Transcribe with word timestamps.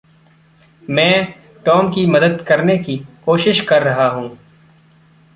मैं 0.89 1.33
टॉम 1.65 1.89
की 1.89 2.05
मदद 2.05 2.45
करने 2.47 2.77
की 2.77 2.97
कोशिश 3.25 3.61
कर 3.61 3.83
रहा 3.83 4.07
हूँ। 4.07 4.37